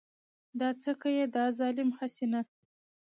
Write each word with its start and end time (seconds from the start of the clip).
دا 0.59 0.69
څه 0.81 0.91
که 1.01 1.09
يې 1.17 1.25
دا 1.35 1.45
ظالم 1.57 1.89
هسې 1.99 2.25
نه. 2.31 2.41